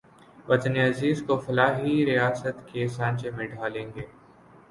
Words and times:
وطن 0.47 0.77
عزیز 0.79 1.21
کو 1.23 1.37
فلاحی 1.39 2.05
ریاست 2.05 2.65
کے 2.67 2.87
سانچے 2.87 3.31
میں 3.31 3.47
ڈھالیں 3.47 3.85
گے 3.95 4.05